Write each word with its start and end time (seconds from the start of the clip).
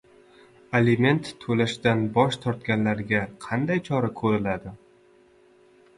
Aliment 0.79 1.27
to‘lashdan 1.43 2.01
bosh 2.17 2.39
tortganlarga 2.45 3.23
qanday 3.47 3.85
chora 3.91 4.13
ko‘riladi? 4.23 4.75